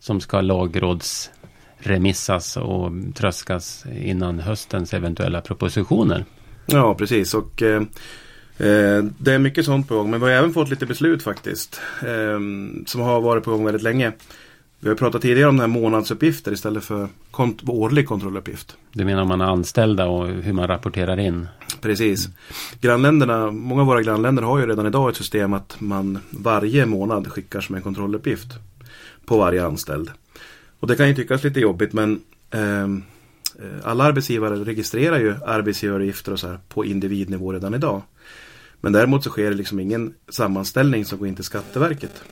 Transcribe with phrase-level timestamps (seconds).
[0.00, 6.24] som ska lagrådsremissas och tröskas innan höstens eventuella propositioner.
[6.66, 7.34] Ja, precis.
[7.34, 7.82] Och eh,
[8.58, 10.10] eh, det är mycket sånt på gång.
[10.10, 11.80] Men vi har även fått lite beslut faktiskt.
[12.02, 12.38] Eh,
[12.86, 14.12] som har varit på gång väldigt länge.
[14.82, 18.76] Vi har pratat tidigare om den här månadsuppgifter istället för kont årlig kontrolluppgift.
[18.92, 21.48] Du menar om man är anställda och hur man rapporterar in?
[21.80, 22.28] Precis.
[22.80, 27.28] Grannländerna, många av våra grannländer har ju redan idag ett system att man varje månad
[27.28, 28.48] skickar som en kontrolluppgift
[29.24, 30.10] på varje anställd.
[30.80, 33.02] Och det kan ju tyckas lite jobbigt men ehm,
[33.58, 38.02] eh, alla arbetsgivare registrerar ju arbetsgivaravgifter och så här på individnivå redan idag.
[38.80, 42.22] Men däremot så sker det liksom ingen sammanställning som går in till Skatteverket.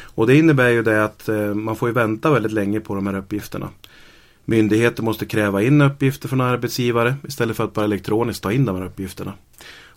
[0.00, 3.06] Och det innebär ju det att eh, man får ju vänta väldigt länge på de
[3.06, 3.68] här uppgifterna.
[4.44, 8.76] Myndigheter måste kräva in uppgifter från arbetsgivare istället för att bara elektroniskt ta in de
[8.76, 9.32] här uppgifterna.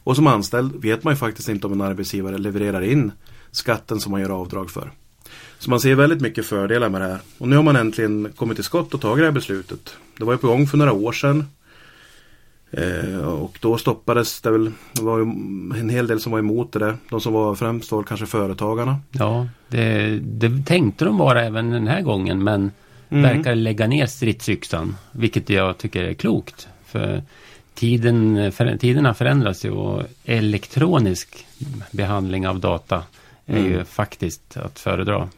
[0.04, 3.12] Och som anställd vet man ju faktiskt inte om en arbetsgivare levererar in
[3.52, 4.92] skatten som man gör avdrag för.
[5.60, 7.20] Så man ser väldigt mycket fördelar med det här.
[7.38, 9.94] Och nu har man äntligen kommit till skott och tagit det här beslutet.
[10.18, 11.46] Det var ju på gång för några år sedan.
[12.72, 14.72] Eh, och då stoppades det väl.
[14.94, 15.24] Det var ju
[15.80, 16.98] en hel del som var emot det där.
[17.10, 18.98] De som var främst var kanske företagarna.
[19.12, 22.72] Ja, det, det tänkte de vara även den här gången men
[23.10, 23.24] Mm.
[23.24, 24.96] verkar lägga ner stridsyxan.
[25.12, 26.68] Vilket jag tycker är klokt.
[26.86, 27.24] För
[27.74, 31.46] tiden, för, tiderna förändras ju och elektronisk
[31.92, 33.04] behandling av data
[33.46, 33.72] är Mm.
[33.72, 35.30] ju faktiskt att föredra.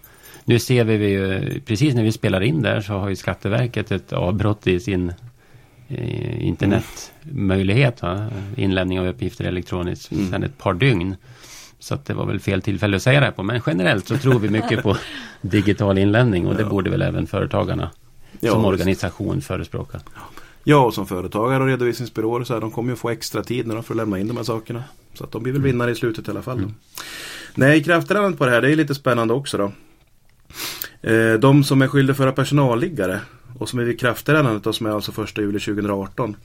[0.49, 4.13] Nu ser vi ju, precis när vi spelar in där så har ju Skatteverket ett
[4.13, 5.13] avbrott i sin
[5.87, 8.01] eh, internetmöjlighet.
[8.01, 8.27] Va?
[8.55, 10.29] Inlämning av uppgifter elektroniskt Mm.
[10.31, 11.15] sedan ett par dygn.
[11.79, 13.43] Så att det var väl fel tillfälle att säga det här på.
[13.43, 14.97] Men generellt så tror vi mycket på
[15.41, 16.69] digital inlämning och det Ja.
[16.69, 17.91] borde väl även företagarna
[18.39, 18.67] Ja, som visst.
[18.67, 19.99] organisation förespråka.
[20.63, 23.75] Ja, och som företagare och redovisningsbyråer så här, de kommer ju få extra tid när
[23.75, 24.83] de får lämna in de här sakerna.
[25.13, 26.57] Så att de blir väl vinnare i slutet i alla fall.
[26.57, 26.73] Mm.
[27.55, 29.71] Nej, ikraftträdandet på det här det är lite spännande också då.
[31.01, 33.19] Eh, de som är skyldiga för personalliggare
[33.57, 36.35] och som är vid ikraftträdandet då, som är alltså 1 juli 2018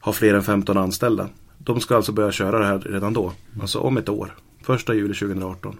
[0.00, 1.28] har fler än 15 anställda.
[1.58, 3.32] De ska alltså börja köra det här redan då.
[3.60, 4.34] Alltså om ett år.
[4.68, 5.78] 1 juli 2018.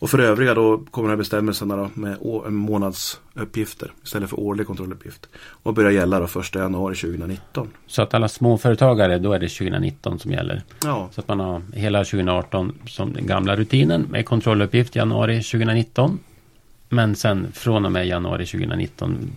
[0.00, 2.18] Och för övriga då kommer de här bestämmelserna då med
[2.52, 5.28] månadsuppgifter istället för årlig kontrolluppgift.
[5.62, 7.68] Och börjar gälla då 1 januari 2019.
[7.86, 10.62] Så att alla småföretagare, då är det 2019 som gäller.
[10.84, 16.18] Ja, Så att man har hela 2018 som den gamla rutinen med kontrolluppgift januari 2019.
[16.92, 19.30] Men sen från och med januari 2019,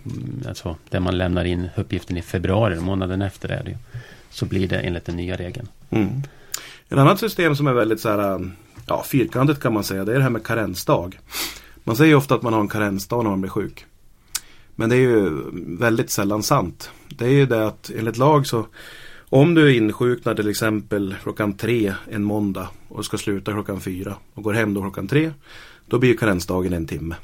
[0.48, 3.76] alltså där man lämnar in uppgiften i februari, månaden efter är det ju.
[4.30, 5.68] Så blir det enligt den nya regeln.
[5.90, 6.22] Mm.
[6.88, 8.52] Ett annat system som är väldigt så här, um,
[8.86, 11.18] ja, fyrkantigt kan man säga, det är det här med karensdag.
[11.84, 13.84] Man säger ju ofta att man har en karensdag när man blir sjuk.
[14.76, 15.30] Men det är ju
[15.78, 16.90] väldigt sällan sant.
[17.08, 18.66] Det är ju det att enligt lag så
[19.28, 24.16] om du är insjuknad till exempel klockan tre en måndag och ska sluta klockan fyra
[24.34, 25.30] och går hem då klockan tre.
[25.86, 27.14] Då blir ju karensdagen en timme.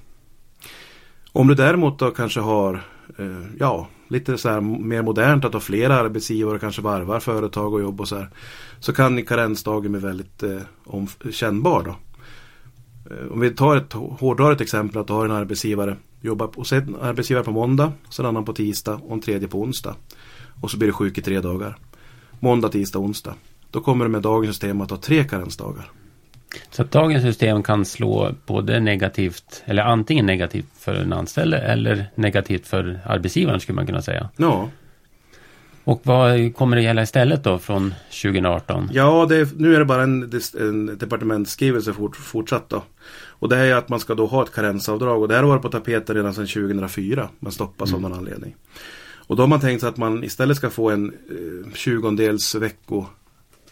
[1.32, 2.74] Om du däremot då kanske har
[3.18, 7.74] eh, ja, lite så här mer modernt att ha flera arbetsgivare och kanske varvar företag
[7.74, 8.28] och jobb och så här.
[8.80, 11.90] Så kan karensdagen bli väldigt eh, om, kännbar då.
[13.14, 16.60] Eh, Om vi tar ett hårdrar ett exempel att du har en arbetsgivare jobbar på,
[16.60, 19.96] och en arbetsgivare på måndag, sen annan på tisdag och en tredje på onsdag.
[20.60, 21.76] Och så blir du sjuk i tre dagar.
[22.40, 23.34] Måndag, tisdag, onsdag.
[23.70, 25.90] Då kommer du med dagens system att ha tre karensdagar.
[26.70, 32.06] Så att dagens system kan slå både negativt, eller antingen negativt för den anställde eller
[32.14, 34.28] negativt för arbetsgivaren skulle man kunna säga.
[34.36, 34.68] Ja,
[35.84, 38.90] Och vad kommer det gälla istället då från 2018?
[38.92, 42.82] Ja, är, nu är det bara en, en departementsskrivelse fort, fortsatt då.
[43.28, 45.62] Och det är att man ska då ha ett karensavdrag och det här har varit
[45.62, 48.56] på tapeten redan sedan 2004 men stoppas av någon anledning.
[49.30, 53.06] Och då har man tänkt sig att man istället ska få en eh, tjugondels vecko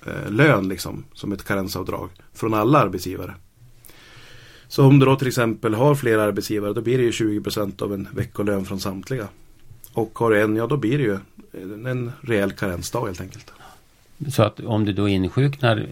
[0.06, 3.34] eh, lön liksom som ett karensavdrag från alla arbetsgivare.
[4.68, 7.94] Så om du då till exempel har flera arbetsgivare då blir det ju 20% av
[7.94, 9.28] en veckolön från samtliga.
[9.92, 11.18] Och har du en, ja då blir det ju
[11.88, 13.52] en, rejäl karensdag helt enkelt.
[14.30, 15.86] Så att om du då insjuknar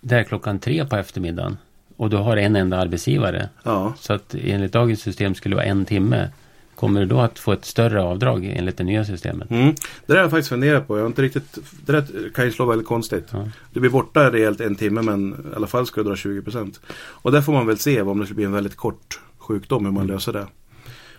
[0.00, 1.56] där klockan tre på eftermiddagen
[1.96, 3.48] och du har en enda arbetsgivare.
[3.62, 3.94] Ja.
[3.98, 6.30] Så att enligt dagens system skulle det vara en timme.
[6.78, 9.50] Kommer du då att få ett större avdrag enligt det nya systemet?
[9.50, 9.66] Mm.
[9.66, 9.74] Det
[10.06, 10.96] där har jag faktiskt funderat på.
[10.96, 13.28] Jag har inte riktigt, det där kan ju slå väldigt konstigt.
[13.30, 13.48] Ja.
[13.72, 16.78] Du blir borta rejält en timme men i alla fall ska du dra 20%.
[16.96, 19.92] Och där får man väl se om det skulle bli en väldigt kort sjukdom hur
[19.92, 20.46] man löser det.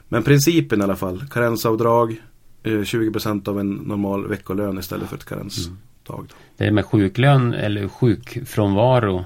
[0.08, 2.22] Men principen i alla fall, karensavdrag,
[2.64, 5.76] eh, 20% av en normal veckolön istället för ett karensdag.
[6.08, 6.26] Då.
[6.58, 9.26] Det med sjuklön eller sjukfrånvaro,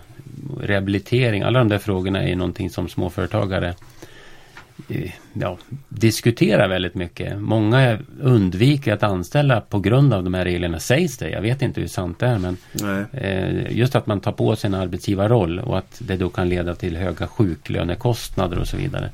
[0.60, 3.76] rehabilitering, alla de där frågorna är någonting som småföretagare eh,
[5.34, 5.58] ja,
[5.90, 7.42] diskuterar väldigt mycket.
[7.42, 11.30] Många undviker att anställa på grund av de här reglerna sägs det.
[11.30, 12.58] Jag vet inte hur sant det är men
[13.12, 16.76] eh, just att man tar på sig en arbetsgivarroll och att det då kan leda
[16.76, 19.10] till höga sjuklönekostnader och så vidare.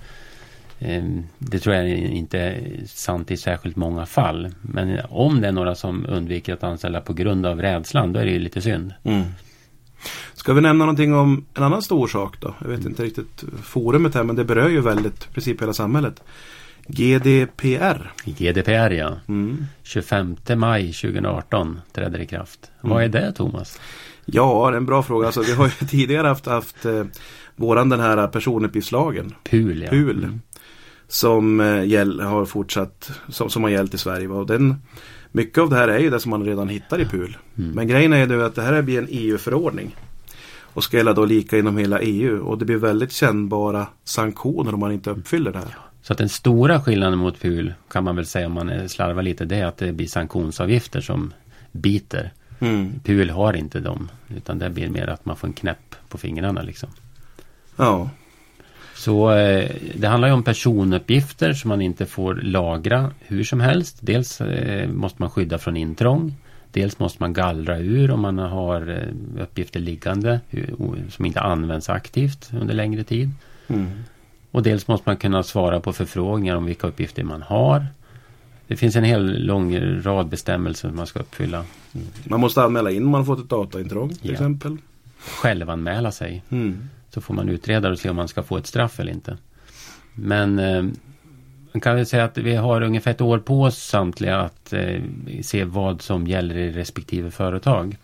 [0.80, 1.04] Eh,
[1.38, 4.50] det tror jag inte är sant i särskilt många fall.
[4.62, 8.26] Men om det är några som undviker att anställa på grund av rädslan då är
[8.26, 8.94] det ju lite synd.
[9.04, 9.24] Mm.
[10.34, 12.56] Ska vi nämna någonting om en annan stor sak då?
[12.62, 16.24] Jag vet inte riktigt forumet här men det berör ju väldigt i princip hela samhället.
[16.88, 18.12] GDPR.
[18.26, 19.18] GDPR ja.
[19.28, 19.66] Mm.
[19.84, 22.72] 25 maj 2018 träder i kraft.
[22.84, 22.94] Mm.
[22.94, 23.80] Vad är det Thomas?
[24.26, 25.26] Ja, det är en bra fråga.
[25.26, 27.04] Alltså, vi har ju tidigare haft, haft eh,
[27.56, 29.34] våran den här personuppgiftslagen.
[29.44, 29.90] PUL ja.
[29.90, 30.24] PUL.
[30.24, 30.42] Mm.
[31.08, 34.28] Som eh, gäll, har fortsatt, som, som har gällt i Sverige.
[34.28, 34.76] Och den,
[35.32, 37.38] mycket av det här är ju det som man redan hittar i PUL.
[37.58, 37.72] Mm.
[37.72, 39.96] Men grejen är ju att det här blir en EU-förordning.
[40.74, 42.46] Och ska gälla då lika inom hela EU.
[42.46, 45.78] Och det blir väldigt kännbara sanktioner om man inte uppfyller det här.
[46.02, 49.46] Så att den stora skillnaden mot PUL kan man väl säga om man slarvar lite.
[49.46, 51.34] Det är att det blir sanktionsavgifter som
[51.72, 52.34] biter.
[52.60, 53.00] Mm.
[53.04, 54.10] PUL har inte dem.
[54.28, 56.90] Utan det blir mer att man får en knäpp på fingrarna liksom.
[57.76, 58.10] Ja.
[59.00, 63.98] Så eh, det handlar ju om personuppgifter som man inte får lagra hur som helst.
[64.02, 66.36] Dels eh, måste man skydda från intrång.
[66.72, 70.40] Dels måste man gallra ur om man har eh, uppgifter liggande
[71.10, 73.32] som inte används aktivt under längre tid.
[73.68, 73.88] Mm.
[74.52, 77.86] Och dels måste man kunna svara på förfrågningar om vilka uppgifter man har.
[78.68, 81.66] Det finns en hel lång rad bestämmelser som man ska uppfylla.
[81.94, 82.08] Mm.
[82.24, 84.32] Man måste anmäla in om man fått ett dataintrång till ja.
[84.32, 84.78] exempel.
[85.20, 86.44] Självanmäla sig.
[86.50, 86.90] Mm.
[87.10, 89.38] Så får man utreda och se om man ska få ett straff eller inte.
[90.14, 90.84] Men eh,
[91.72, 95.02] man kan väl säga att vi har ungefär ett år på oss samtliga att eh,
[95.42, 97.98] se vad som gäller i respektive företag.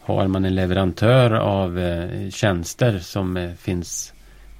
[0.00, 4.12] Har man en leverantör av eh, tjänster som eh, finns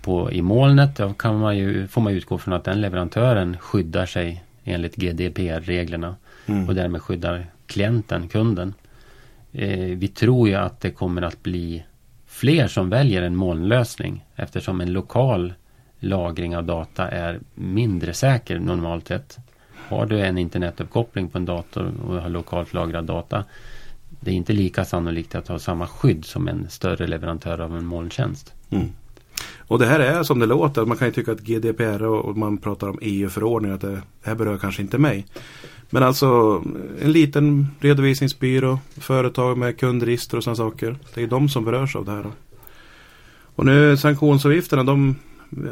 [0.02, 4.06] på, i molnet då kan man ju, får man utgå från att den leverantören skyddar
[4.06, 6.16] sig enligt GDPR-reglerna
[6.46, 6.68] mm.
[6.68, 8.74] och därmed skyddar klienten, kunden.
[9.52, 11.84] Eh, vi tror ju att det kommer att bli
[12.40, 15.54] fler som väljer en molnlösning eftersom en lokal
[15.98, 19.38] lagring av data är mindre säker normalt sett.
[19.88, 23.44] Har du en internetuppkoppling på en dator och har lokalt lagrad data
[24.20, 27.86] det är inte lika sannolikt att ha samma skydd som en större leverantör av en
[27.86, 28.54] molntjänst.
[28.70, 28.88] Mm.
[29.58, 30.84] Och det här är som det låter.
[30.84, 34.58] Man kan ju tycka att GDPR och man pratar om EU-förordningar att det här berör
[34.58, 35.26] kanske inte mig.
[35.90, 36.62] Men alltså
[37.02, 40.96] en liten redovisningsbyrå, företag med kundregister och sådana saker.
[41.14, 42.22] Det är de som berörs av det här.
[42.22, 42.30] Då.
[43.54, 45.16] Och nu sanktionsavgifterna, de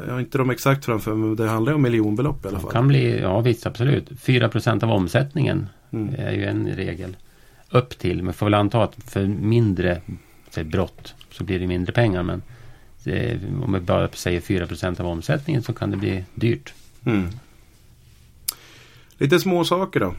[0.07, 2.69] jag har inte de exakt framför mig, men det handlar om miljonbelopp i alla fall.
[2.69, 4.09] Det kan bli, ja visst absolut.
[4.21, 4.51] 4
[4.83, 6.15] av omsättningen mm.
[6.19, 7.17] är ju en regel.
[7.71, 10.01] Upp till, men får väl anta att för mindre
[10.65, 12.23] brott så blir det mindre pengar.
[12.23, 12.43] Men
[13.05, 16.75] det, om vi bara säger 4% av omsättningen så kan det bli dyrt.
[17.05, 17.29] Mm.
[19.19, 20.15] Lite små saker då.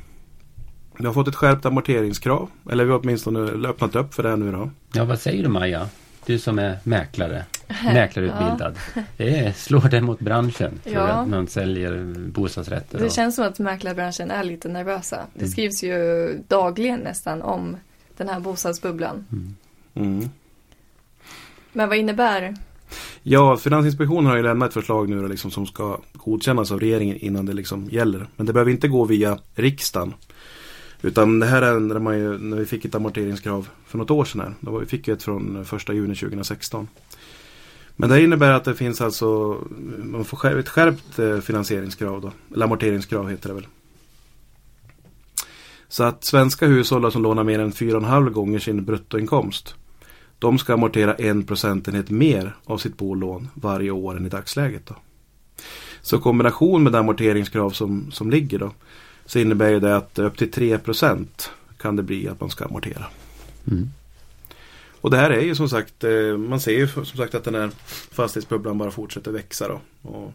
[0.98, 2.50] Vi har fått ett skärpt amorteringskrav.
[2.72, 4.70] Eller vi har åtminstone öppnat upp för det nu då.
[4.94, 5.90] Ja, vad säger du Maja?
[6.26, 7.46] Du som är mäklare.
[7.84, 8.78] Mäklarutbildad.
[8.96, 9.02] ja.
[9.18, 10.80] Det slår det mot branschen.
[10.84, 11.02] För ja.
[11.02, 13.00] att man säljer bostadsrätter.
[13.00, 13.12] Det och...
[13.12, 15.26] känns som att mäklarbranschen är lite nervösa.
[15.34, 15.52] Det mm.
[15.52, 17.78] skrivs ju dagligen nästan om
[18.18, 19.26] den här bostadsbubblan.
[19.32, 19.56] Mm.
[19.96, 20.30] Mm.
[21.74, 22.56] Men vad innebär
[23.24, 27.18] Ja, Finansinspektionen har ju lämnat ett förslag nu då, liksom, som ska godkännas av regeringen
[27.18, 28.28] innan det liksom gäller.
[28.36, 30.14] Men det behöver inte gå via riksdagen.
[31.02, 34.42] Utan det här ändrade man ju när vi fick ett amorteringskrav för något år sedan.
[34.42, 34.54] Här.
[34.60, 36.88] Då vi fick ett från 1 juni 2016.
[37.96, 39.58] Men det innebär att det finns alltså
[40.04, 42.32] man får ett skärpt eh, finansieringskrav då.
[42.54, 43.68] Eller amorteringskrav heter det väl.
[45.88, 49.76] Så att svenska hushåll som lånar mer än 4,5 gånger sin bruttoinkomst
[50.40, 54.86] de ska amortera en procentenhet mer av sitt bolån varje år än i dagsläget.
[54.86, 54.96] Då.
[56.02, 58.72] Så i kombination med det amorteringskrav som, som ligger då
[59.26, 61.28] så innebär det att upp till 3%
[61.78, 63.06] kan det bli att man ska amortera.
[63.72, 63.90] Mm.
[65.02, 67.56] Och det här är ju som sagt, eh, man ser ju som sagt att den
[67.56, 67.70] här
[68.12, 69.82] fastighetsbubblan bara fortsätter växa då.
[70.10, 70.34] Och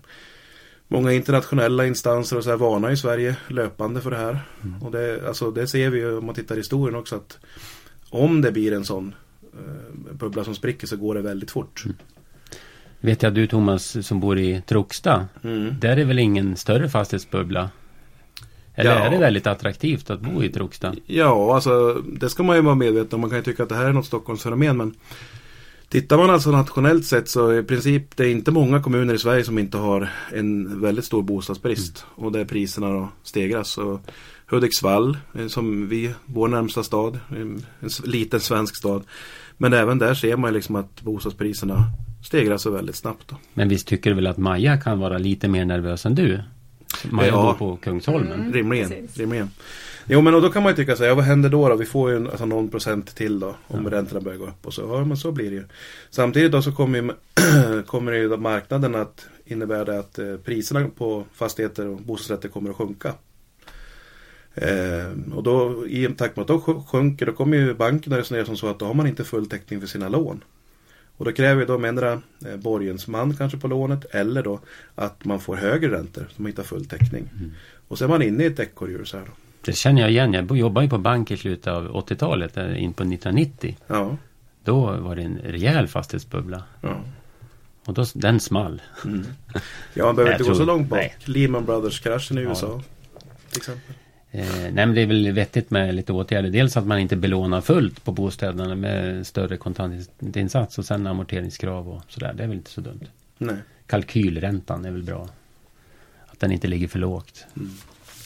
[0.89, 4.41] många internationella instanser och så här varnar i Sverige löpande för det här.
[4.63, 4.83] Mm.
[4.83, 7.39] Och det, alltså, det ser vi ju om man tittar i historien också att
[8.11, 9.15] om det blir en sån
[10.13, 11.83] bubbla som spricker så går det väldigt fort.
[11.85, 11.97] Mm.
[13.01, 15.29] Vet jag du Thomas som bor i Troksta.
[15.43, 15.75] Mm.
[15.81, 17.71] Där är väl ingen större fastighetsbubbla?
[18.75, 18.99] Eller ja.
[18.99, 20.95] är det väldigt attraktivt att bo i Troksta?
[21.07, 23.21] Ja, alltså det ska man ju vara medveten om.
[23.21, 24.77] Man kan ju tycka att det här är något Stockholmsfenomen.
[24.77, 24.95] Men
[25.95, 29.45] Tittar man alltså nationellt sett så i princip det är inte många kommuner i Sverige
[29.45, 32.27] som inte har en väldigt stor bostadsbrist mm.
[32.27, 33.79] och där priserna då stegras.
[33.79, 34.01] Och
[34.47, 37.67] Hudiksvall eh, som vi, vår närmsta stad, en
[38.05, 39.05] liten svensk stad.
[39.57, 41.85] Men även där ser man liksom att bostadspriserna
[42.25, 43.29] stegras så väldigt snabbt.
[43.29, 43.37] Då.
[43.55, 46.41] Men visst tycker du väl att Maja kan vara lite mer nervös än du?
[47.11, 47.43] Maja ja.
[47.43, 48.33] bor på Kungsholmen.
[48.33, 49.51] Mm, rimligen, rimligen.
[50.07, 51.69] Jo men och då kan man ju tycka så här, ja, vad händer då?
[51.69, 51.77] då?
[51.77, 53.91] Vi får ju en, alltså, någon procent till då om ja.
[53.91, 54.83] räntorna börjar gå upp och så.
[54.83, 55.65] Ja men så blir det ju.
[56.11, 61.25] Samtidigt då så kommer, ju, kommer ju då marknaden att innebära att eh, priserna på
[61.35, 63.15] fastigheter och bostadsrätter kommer att sjunka.
[64.55, 68.45] Eh, och då i takt med att de sjunker då kommer ju banken att resonera
[68.45, 70.45] som så att då har man inte full täckning för sina lån.
[71.17, 72.13] Och då kräver de ändra
[72.47, 74.61] eh, borgensman kanske på lånet eller då
[74.95, 77.31] att man får högre räntor så man inte har full täckning.
[77.37, 77.53] Mm.
[77.89, 79.33] Och så är man inne i ett ekorrhjul så här då.
[79.65, 80.33] Det känner jag igen.
[80.33, 83.77] Jag jobbade ju på bank i slutet av 80-talet, eh, in på 1990.
[83.87, 84.17] Ja.
[84.65, 86.63] Då var det en rejäl fastighetsbubbla.
[86.81, 87.01] Ja.
[87.87, 88.83] Och då, den small.
[89.05, 89.27] Mm.
[89.95, 90.99] Ja, man behöver inte gå så långt bak.
[90.99, 91.15] Nej.
[91.25, 92.67] Lehman Brothers-kraschen i USA.
[92.67, 92.83] Ja.
[93.51, 93.95] Till exempel.
[94.35, 96.51] Eh, nej det är väl vettigt med lite åtgärder.
[96.51, 102.03] Dels att man inte belånar fullt på bostäderna med större kontantinsats och sen amorteringskrav och
[102.09, 102.33] sådär.
[102.37, 103.07] Det är väl inte så dumt.
[103.39, 103.57] Nej.
[103.87, 105.29] Kalkylräntan är väl bra.
[106.27, 107.47] Att den inte ligger för lågt.
[107.57, 107.71] Mm.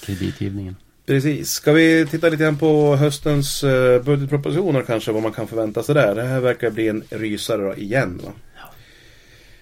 [0.01, 0.77] Kreditgivningen.
[1.07, 1.51] Precis.
[1.51, 5.95] Ska vi titta lite grann på höstens eh, budgetpropositioner kanske, vad man kan förvänta sig
[5.95, 6.15] där.
[6.15, 8.21] Det här verkar bli en rysare då, igen.
[8.25, 8.33] Va?
[8.57, 8.71] Ja.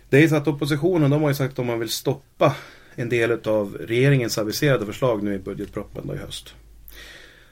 [0.08, 2.54] Det är så att oppositionen, de har ju sagt att man vill stoppa
[2.96, 6.54] en del av regeringens aviserade förslag nu i budgetproppen i höst.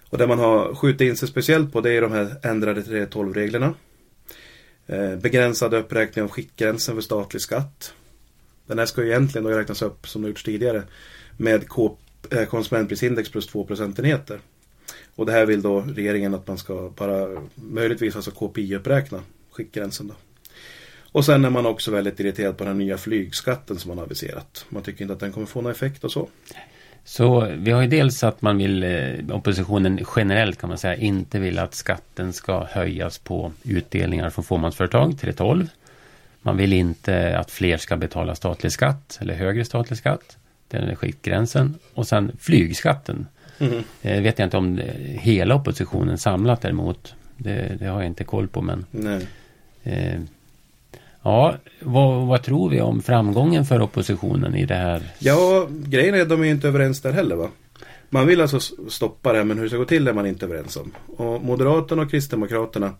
[0.09, 3.75] Och det man har skjutit in sig speciellt på det är de här ändrade 3.12-reglerna.
[4.87, 7.95] Eh, begränsad uppräkning av skiktgränsen för statlig skatt.
[8.67, 10.83] Den här ska ju egentligen då räknas upp som det gjorts tidigare
[11.37, 11.65] med
[12.31, 14.41] eh, konsumentprisindex plus 2 procentenheter.
[15.15, 19.21] Och det här vill då regeringen att man ska bara möjligtvis alltså KPI-uppräkna
[19.51, 20.15] skiktgränsen då.
[21.14, 24.66] Och sen är man också väldigt irriterad på den nya flygskatten som man har aviserat.
[24.68, 26.28] Man tycker inte att den kommer få någon effekt och så.
[27.04, 31.38] Så vi har ju dels att man vill, eh, oppositionen generellt kan man säga, inte
[31.38, 35.66] vill att skatten ska höjas på utdelningar från fåmansföretag till 12.
[36.42, 40.38] Man vill inte att fler ska betala statlig skatt eller högre statlig skatt.
[40.68, 41.75] Den är skiktgränsen.
[41.94, 43.26] Och sen flygskatten.
[43.59, 43.85] Mm.
[44.02, 47.14] Eh, vet jag inte om hela oppositionen samlat däremot.
[47.37, 48.87] Det, det har jag inte koll på men.
[48.90, 49.26] Nej.
[49.83, 50.21] Eh,
[51.25, 55.02] Ja, vad, vad, tror vi om framgången för oppositionen i det här?
[55.19, 57.50] Ja, grejen är att de är inte överens där heller va?
[58.11, 60.47] Man vill alltså stoppa det här men hur det ska gå till är man inte
[60.47, 60.93] överens om.
[61.07, 62.95] Och Moderaterna och Kristdemokraterna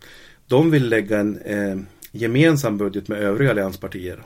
[0.47, 1.77] de vill lägga en eh,
[2.11, 4.19] gemensam budget med övriga allianspartier.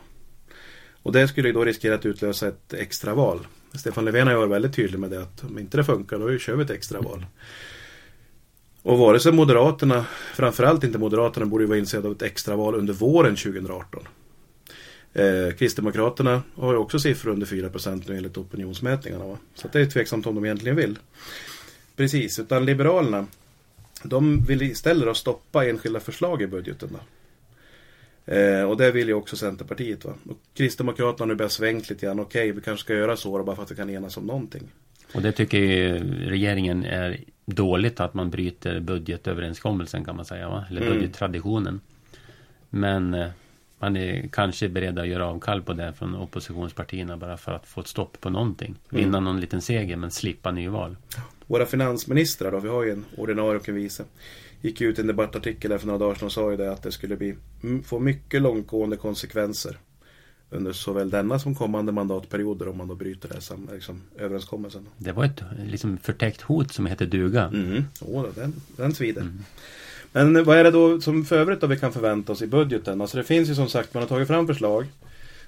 [1.03, 3.47] Och det skulle då riskera att utlösa ett extraval.
[3.73, 6.55] Stefan Löfven har varit väldigt tydlig med det att om inte det funkar då kör
[6.55, 7.25] vi ett extraval.
[8.81, 10.05] Och vare sig Moderaterna,
[10.35, 14.07] framförallt inte Moderaterna, borde vara intresserade av ett extraval under våren 2018.
[15.13, 17.69] Eh, Kristdemokraterna har ju också siffror under 4
[18.07, 19.25] nu enligt opinionsmätningarna.
[19.25, 19.37] Va?
[19.55, 20.99] Så det är tveksamt om de egentligen vill.
[21.95, 23.27] Precis, utan Liberalerna
[24.03, 26.89] de vill istället då stoppa enskilda förslag i budgeten.
[26.91, 26.99] Då.
[28.33, 30.05] Eh, och det vill ju också Centerpartiet.
[30.05, 30.13] Va?
[30.29, 32.19] Och Kristdemokraterna har nu börjat svängt lite grann.
[32.19, 34.71] Okej, okay, vi kanske ska göra så bara för att vi kan enas om någonting.
[35.13, 35.59] Och det tycker
[36.29, 40.49] regeringen är dåligt att man bryter budgetöverenskommelsen kan man säga.
[40.49, 40.65] Va?
[40.69, 40.93] Eller mm.
[40.93, 41.81] budgettraditionen.
[42.69, 43.29] Men eh,
[43.79, 47.81] man är kanske beredd att göra avkall på det från oppositionspartierna bara för att få
[47.81, 48.67] ett stopp på någonting.
[48.67, 49.03] Mm.
[49.03, 49.23] Vinna mm.
[49.23, 50.97] någon liten seger men slippa nyval.
[51.47, 54.03] Våra finansministrar då, vi har ju en ordinarie och en vice.
[54.61, 56.83] Gick ut i en debattartikel där för några dagar sedan och sa ju det att
[56.83, 57.35] det skulle bli,
[57.83, 59.77] få mycket långtgående konsekvenser
[60.51, 64.87] under såväl denna som kommande mandatperioder om man då bryter det här liksom, överenskommelsen.
[64.97, 67.43] Det var ett liksom, förtäckt hot som heter duga.
[67.43, 67.83] Mm.
[68.01, 69.21] Oh, den, den svider.
[69.21, 69.43] Mm.
[70.11, 73.01] Men vad är det då som för övrigt då vi kan förvänta oss i budgeten?
[73.01, 74.85] Alltså det finns ju som sagt, man har tagit fram förslag.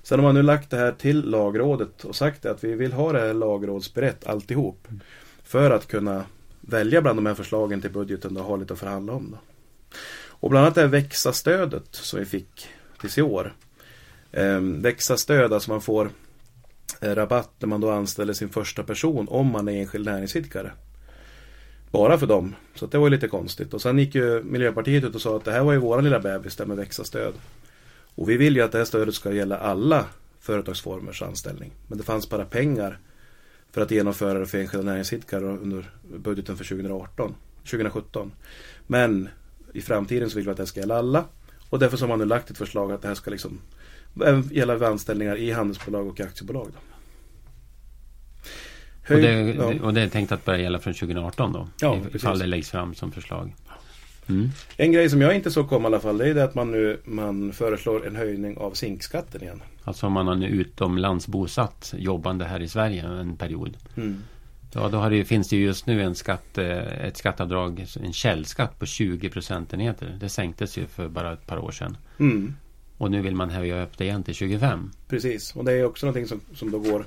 [0.04, 3.12] Sen har man nu lagt det här till lagrådet och sagt att vi vill ha
[3.12, 4.88] det här lagrådsberett alltihop.
[4.90, 5.02] Mm.
[5.44, 6.26] För att kunna
[6.62, 9.32] välja bland de här förslagen till budgeten och ha lite att förhandla om.
[9.32, 9.38] Då.
[10.42, 12.68] Och bland annat det här växa-stödet som vi fick
[13.02, 13.54] tills i år
[14.32, 16.10] eh, växa-stöd, alltså man får
[17.02, 20.72] eh, rabatt när man då anställer sin första person om man är enskild näringsidkare.
[21.92, 22.56] Bara för dem.
[22.76, 23.74] Så det var ju lite konstigt.
[23.74, 26.20] Och sen gick ju Miljöpartiet ut och sa att det här var ju våran lilla
[26.20, 27.34] bebis det med växa-stöd.
[28.16, 30.06] Och vi vill ju att det här stödet ska gälla alla
[30.40, 31.72] företagsformers anställning.
[31.88, 33.00] Men det fanns bara pengar
[33.72, 38.32] för att genomföra det för enskilda näringsidkare under budgeten för 2018, 2017.
[38.88, 39.30] Men
[39.74, 41.26] i framtiden så vill vi att det ska gälla alla.
[41.70, 43.60] Och därför så har man nu lagt ett förslag att det här ska liksom
[44.26, 46.68] Även gälla vid anställningar i handelsbolag och aktiebolag.
[46.74, 46.80] Då.
[49.04, 49.86] Höj, och, det, ja.
[49.86, 51.68] och det är tänkt att börja gälla från 2018 då?
[51.82, 53.56] Ja, ifall det läggs fram som förslag.
[54.30, 54.50] Mm.
[54.78, 56.72] En grej som jag inte såg komma i alla fall det är det att man
[56.72, 59.62] nu man föreslår en höjning av zinkskatten igen.
[59.84, 63.78] Alltså om man har en utomlands bosatt jobbande här i Sverige en period.
[63.98, 64.24] Mm.
[64.74, 68.14] Ja, då har det, finns det ju just nu en skatt, eh, ett skatteavdrag, en
[68.14, 70.18] källskatt på 20 procentenheter.
[70.20, 71.98] Det sänktes ju för bara ett par år sedan.
[72.20, 72.54] Mm.
[73.02, 74.92] Och nu vill man höja upp det igen till 25.
[75.08, 77.06] Precis, och det är också någonting som, som då går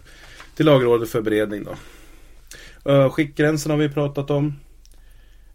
[0.54, 1.64] till lagrådet för beredning.
[1.64, 2.92] Då.
[2.92, 4.54] Uh, skiktgränsen har vi pratat om.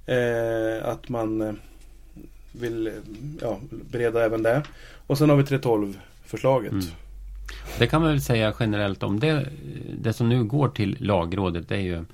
[0.06, 1.54] Eh, att man eh,
[2.52, 2.92] vill
[3.42, 4.64] ja, bereda även det.
[5.08, 6.72] Och sen har vi 312-förslaget.
[6.72, 6.86] Mm.
[7.80, 9.50] Det kan man väl säga generellt om det.
[10.00, 12.06] Det som nu går till lagrådet det är ju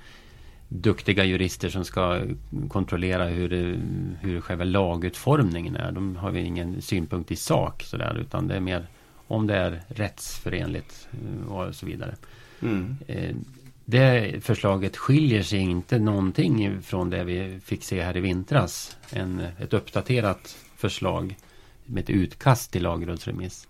[0.68, 2.22] duktiga jurister som ska
[2.68, 3.80] kontrollera hur, det,
[4.20, 5.92] hur själva lagutformningen är.
[5.92, 8.86] De har ju ingen synpunkt i sak sådär utan det är mer
[9.26, 12.14] om det är rättsförenligt eh, och så vidare.
[12.62, 12.96] Mm.
[13.06, 13.36] Eh,
[13.84, 18.96] det förslaget skiljer sig inte någonting från det vi fick se här i vintras.
[19.10, 21.36] En, ett uppdaterat förslag
[21.84, 23.68] med ett utkast till lagrådsremiss.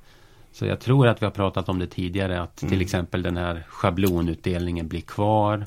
[0.52, 2.70] Så jag tror att vi har pratat om det tidigare att Mm.
[2.70, 5.66] till exempel den här schablonutdelningen blir kvar.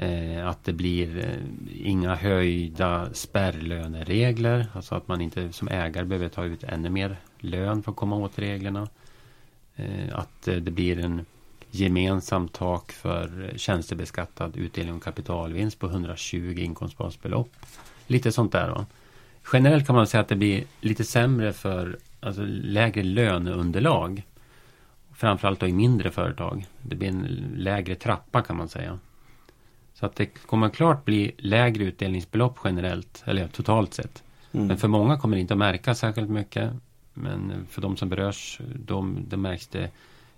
[0.00, 4.66] Eh, att det blir eh, inga höjda spärrlöneregler.
[4.72, 8.16] Alltså att man inte som ägare behöver ta ut ännu mer lön för att komma
[8.16, 8.88] åt reglerna.
[9.76, 11.26] Eh, att eh, det blir en
[11.70, 17.50] gemensam tak för tjänstebeskattad utdelning och kapitalvinst på 120 inkomstbasbelopp.
[18.06, 18.68] Lite sånt där.
[18.68, 18.86] Va?
[19.52, 24.22] Generellt kan man säga att det blir lite sämre för alltså lägre löneunderlag.
[25.14, 26.66] Framförallt då i mindre företag.
[26.82, 28.98] Det blir en lägre trappa kan man säga.
[30.00, 34.22] Så att det kommer klart bli lägre utdelningsbelopp generellt, eller totalt sett.
[34.52, 34.66] Mm.
[34.66, 36.70] Men för många kommer det inte att märka särskilt mycket.
[37.14, 39.90] Men för de som berörs, de, det märks det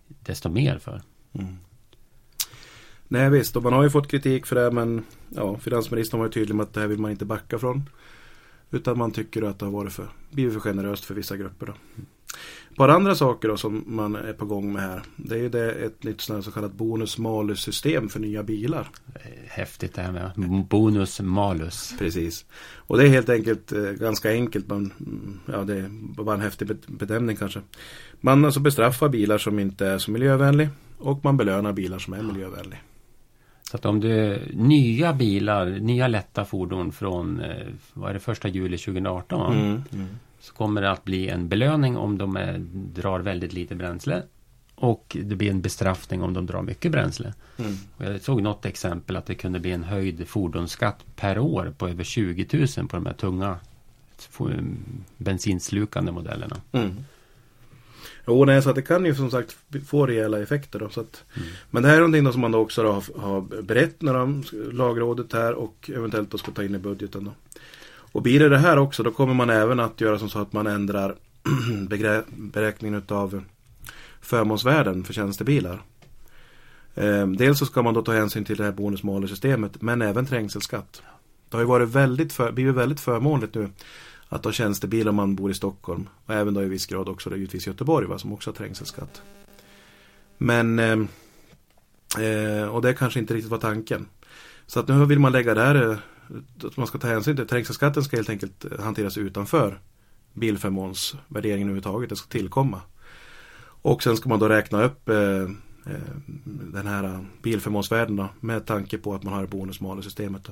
[0.08, 1.02] desto mer för.
[1.32, 1.56] Mm.
[3.08, 6.32] Nej visst, och man har ju fått kritik för det men ja, finansministern var ju
[6.32, 7.88] tydlig med att det här vill man inte backa från.
[8.70, 11.66] Utan man tycker att det har varit för, blivit för generöst för vissa grupper.
[11.66, 11.72] Då.
[12.70, 15.02] Ett par andra saker då som man är på gång med här.
[15.16, 18.88] Det är ju det ett nytt så kallat bonus-malus-system för nya bilar.
[19.48, 21.94] Häftigt det här med bonus malus.
[21.98, 22.44] Precis.
[22.76, 24.68] Och det är helt enkelt eh, ganska enkelt.
[24.68, 25.88] Man, mm, ja, det är
[26.22, 27.60] bara en häftig be- bedömning kanske.
[28.20, 30.68] Man alltså bestraffar bilar som inte är så miljövänlig.
[30.98, 32.78] Och man belönar bilar som är miljövänliga.
[33.70, 38.48] Så att om du nya bilar, nya lätta fordon från eh, vad är det, första
[38.48, 39.54] juli 2018 va?
[39.54, 39.82] Mm.
[40.42, 42.58] Så kommer det att bli en belöning om de är,
[42.94, 44.22] drar väldigt lite bränsle.
[44.74, 47.34] Och det blir en bestraffning om de drar mycket bränsle.
[47.56, 47.74] Mm.
[47.98, 52.04] Jag såg något exempel att det kunde bli en höjd fordonsskatt per år på över
[52.04, 53.56] 20 000 på de här tunga
[54.18, 54.40] f-
[55.16, 56.56] bensinslukande modellerna.
[56.72, 56.90] Mm.
[58.26, 60.78] Jo, nej, så att det kan ju som sagt få rejäla effekter.
[60.78, 61.24] Då, så att,
[61.70, 64.44] Men det här är någonting som man då också då har, har berett när de,
[64.72, 67.24] lagrådet här och eventuellt då ska ta in i budgeten.
[67.24, 67.32] Då.
[68.12, 70.52] Och blir det det här också då kommer man även att göra som så att
[70.52, 71.16] man ändrar
[72.36, 73.44] beräkningen utav
[74.20, 75.82] förmånsvärden för tjänstebilar.
[76.94, 80.26] Ehm, dels så ska man då ta hänsyn till det här bonus systemet men även
[80.26, 81.02] trängselskatt.
[81.48, 83.70] Det har ju varit väldigt för, blivit väldigt förmånligt nu
[84.28, 86.08] att ha tjänstebil om man bor i Stockholm.
[86.26, 89.22] Och även då i viss grad också i givetvis Göteborg va, som också har trängselskatt.
[90.38, 91.08] Men ehm,
[92.18, 94.06] eh, och det kanske inte riktigt var tanken.
[94.66, 95.96] Så att nu vill man lägga det här eh,
[96.64, 99.80] att man ska ta hänsyn till trängselskatten ska helt enkelt eh, hanteras utanför
[100.32, 102.10] bilförmånsvärderingen överhuvudtaget.
[102.10, 102.80] Det ska tillkomma.
[103.82, 105.48] Och sen ska man då räkna upp eh, eh,
[106.44, 110.48] den här eh, bilförmånsvärdena med tanke på att man har bonus-malus-systemet.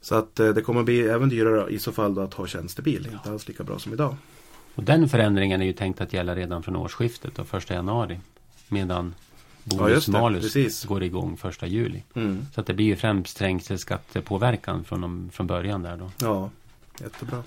[0.00, 3.08] Så att det kommer bli även dyrare i så fall att ha tjänstebil.
[3.12, 4.16] Inte alls lika bra som idag.
[4.74, 8.20] Och den förändringen är ju tänkt att gälla redan från årsskiftet och första januari.
[8.68, 9.33] Medan Ja,
[9.64, 10.12] bonus det.
[10.12, 10.84] malus Precis.
[10.84, 12.02] går igång första juli.
[12.14, 12.46] Mm.
[12.54, 16.10] Så att det blir ju främst trängselskattepåverkan från, de, från början där då.
[16.20, 16.50] Ja,
[17.02, 17.42] jättebra.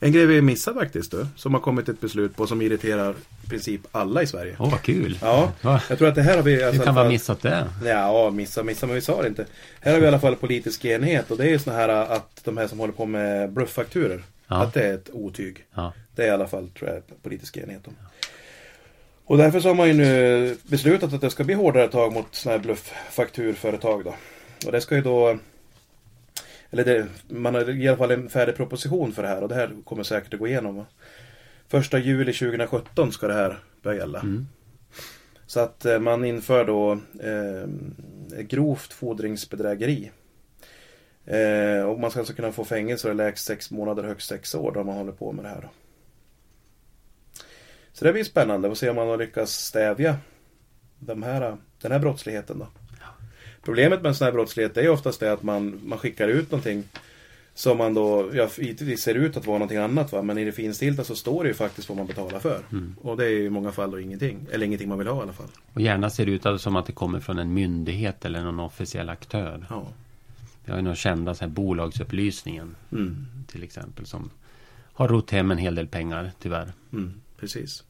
[0.00, 3.48] En grej vi missar faktiskt då, som har kommit ett beslut på som irriterar i
[3.48, 4.56] princip alla i Sverige.
[4.58, 5.18] Åh vad kul!
[5.22, 5.82] Ja, Va?
[5.88, 6.62] jag tror att det här har vi...
[6.64, 7.66] Alltså, Hur kan man fall- missat det?
[7.84, 9.46] Ja, missa, missa, men vi sa det inte.
[9.80, 12.40] Här har vi i alla fall politisk enighet och det är ju såna här att
[12.44, 14.22] de här som håller på med blufffakturer.
[14.48, 14.62] Ja.
[14.62, 15.64] Att det är ett otyg.
[15.74, 15.92] Ja.
[16.14, 17.94] Det är i alla fall tror jag politisk enighet om.
[19.30, 22.34] Och därför så har man ju nu beslutat att det ska bli hårdare tag mot
[22.34, 24.14] sådana här blufffakturföretag då.
[24.66, 25.38] Och det ska ju då
[26.70, 29.54] eller det, man har i alla fall en färdig proposition för det här och det
[29.54, 30.84] här kommer säkert att gå igenom.
[31.68, 34.20] Första juli 2017 ska det här börja gälla.
[34.20, 34.46] Mm.
[35.46, 40.10] Så att eh, man inför då eh, grovt fordringsbedrägeri.
[41.24, 44.84] Eh, och man ska alltså kunna få fängelse lägst sex månader, högst sex år då
[44.84, 45.60] man håller på med det här.
[45.62, 45.68] Då.
[47.92, 50.16] Så det blir spännande att se om man har lyckats stävja
[50.98, 52.58] de här, den här brottsligheten.
[52.58, 52.66] Då.
[53.62, 56.50] Problemet med en sån här brottslighet är ju oftast det att man, man skickar ut
[56.50, 56.84] någonting
[57.54, 60.22] Som man då, ja givetvis ser ut att vara någonting annat va.
[60.22, 62.60] Men i det finstilta så står det ju faktiskt vad man betalar för.
[62.72, 62.96] Mm.
[63.02, 64.46] Och det är ju i många fall då ingenting.
[64.52, 65.48] Eller ingenting man vill ha i alla fall.
[65.72, 69.08] Och gärna ser det ut som att det kommer från en myndighet eller någon officiell
[69.08, 69.66] aktör.
[69.70, 69.86] Ja.
[70.64, 73.26] Vi har ju några kända så här bolagsupplysningen Mm.
[73.46, 74.30] till exempel som
[74.92, 76.72] har rott hem en hel del pengar tyvärr.
[76.92, 77.84] Mm, precis.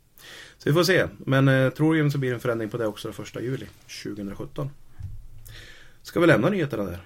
[0.58, 1.06] Så vi får se.
[1.18, 3.66] Men eh, troligen så blir det en förändring på det också den första juli
[4.04, 4.70] 2017.
[6.02, 6.98] Ska vi lämna nyheterna där?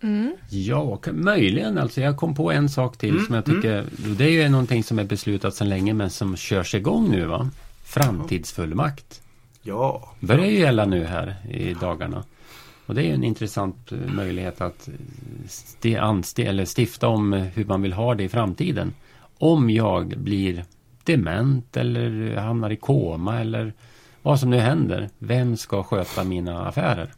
[0.00, 0.36] Mm.
[0.50, 2.00] Ja, möjligen alltså.
[2.00, 3.86] Jag kom på en sak till Mm, som jag tycker,
[4.18, 7.50] det är ju någonting som är beslutat sedan länge men som körs igång nu va?
[7.84, 9.22] Framtidsfullmakt.
[9.62, 10.12] Ja.
[10.20, 12.24] Börjar ju gälla nu här i dagarna.
[12.86, 17.42] Och det är ju en intressant eh, möjlighet att eh, sti, eller stifta om eh,
[17.42, 18.94] hur man vill ha det i framtiden.
[19.38, 20.64] Om jag blir
[21.12, 23.72] dement eller hamnar i koma eller
[24.22, 25.08] vad som nu händer.
[25.18, 27.12] Vem ska sköta mina affärer?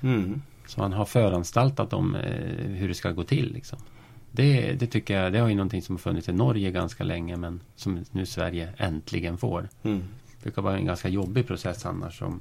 [0.00, 0.42] Mm.
[0.66, 3.52] Så man har föranstaltat om eh, hur det ska gå till.
[3.52, 3.78] Liksom.
[4.32, 7.36] Det, det tycker jag, det har ju någonting som har funnits i Norge ganska länge
[7.36, 9.68] men som nu Sverige äntligen får.
[9.82, 10.02] Mm.
[10.36, 12.22] Det brukar vara en ganska jobbig process annars.
[12.22, 12.40] Om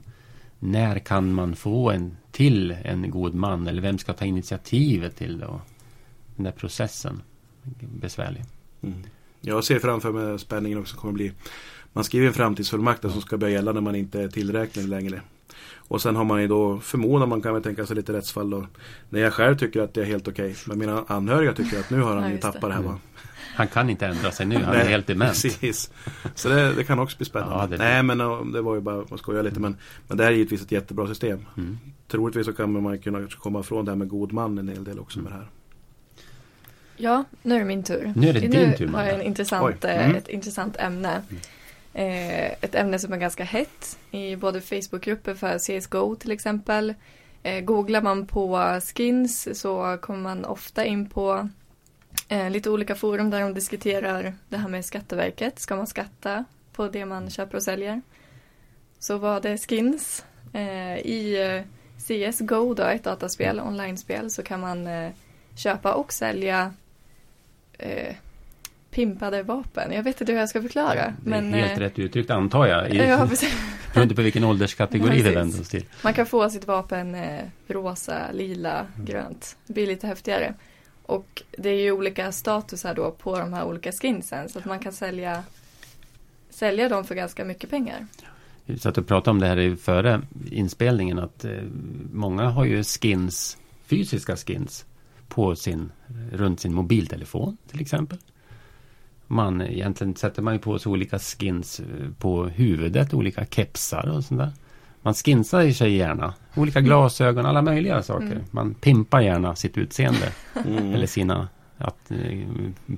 [0.59, 5.39] när kan man få en till en god man eller vem ska ta initiativet till
[5.39, 5.45] det?
[5.45, 5.61] Och
[6.35, 7.21] den där processen.
[7.79, 8.43] Besvärlig.
[8.81, 9.03] Mm.
[9.41, 11.31] Jag ser framför mig spänningen också kommer bli
[11.93, 15.21] Man skriver en framtidsfullmakt som ska börja gälla när man inte är tillräknelig längre.
[15.75, 18.67] Och sen har man ju då förmodar man kan väl tänka sig lite rättsfall då.
[19.09, 20.55] När jag själv tycker att det är helt okej.
[20.65, 22.41] Men mina anhöriga tycker att nu har han Ja, ju det.
[22.41, 22.99] tappat det här va.
[23.55, 25.31] Han kan inte ändra sig nu, han är Nej, helt dement.
[25.31, 25.91] Precis.
[26.35, 27.55] Så det, det kan också bli spännande.
[27.55, 28.17] Ja, det- Nej men
[28.51, 29.59] det var ju bara att skoja lite.
[29.59, 29.75] Men,
[30.07, 31.39] men det här är givetvis ett jättebra system.
[31.57, 31.77] Mm.
[32.07, 34.99] Troligtvis så kan man kunna komma ifrån det här med god man en hel del
[34.99, 35.47] också med det här.
[37.01, 38.13] Ja, nu är det min tur.
[38.15, 40.15] Nu är det din tur, Nu har jag en intressant, eh, Mm.
[40.15, 41.21] ett intressant ämne.
[41.93, 46.93] Eh, ett ämne som är ganska hett i både Facebookgrupper för CSGO till exempel.
[47.43, 51.49] Eh, googlar man på skins så kommer man ofta in på
[52.27, 55.59] eh, lite olika forum där de diskuterar det här med Skatteverket.
[55.59, 58.01] Ska man skatta på det man köper och säljer?
[58.99, 60.25] Så var det skins.
[60.53, 65.11] Eh, I eh, CSGO då, ett dataspel, online-spel, så kan man eh,
[65.55, 66.73] köpa och sälja
[67.79, 68.15] eh,
[68.91, 69.91] pimpade vapen.
[69.91, 70.93] Jag vet inte hur jag ska förklara.
[70.93, 72.89] Det är men, helt eh, rätt uttryckt antar jag.
[72.89, 73.27] I, Ja,
[73.93, 75.85] beroende på vilken ålderskategori det vänder oss till.
[76.03, 79.05] Man kan få sitt vapen eh, rosa, lila, Mm.
[79.05, 79.57] grönt.
[79.67, 80.53] Det blir lite häftigare.
[81.05, 84.49] Och det är ju olika statusar då på de här olika skinsen.
[84.49, 85.43] Så att man kan sälja,
[86.49, 88.07] sälja dem för ganska mycket pengar.
[88.65, 91.51] Vi satt och pratade om det här i före inspelningen att eh,
[92.13, 94.85] många har ju skins, fysiska skins
[95.29, 95.91] på sin,
[96.31, 98.17] runt sin mobiltelefon till exempel.
[99.27, 101.85] Man, egentligen sätter man ju på sig olika skins eh,
[102.19, 104.51] på huvudet, olika kepsar och sånt där.
[105.01, 106.33] Man skinsar sig gärna.
[106.55, 108.25] Olika glasögon, alla möjliga saker.
[108.25, 108.43] Mm.
[108.51, 110.31] Man pimpar gärna sitt utseende.
[110.65, 110.93] Mm.
[110.93, 112.39] Eller sina att, eh,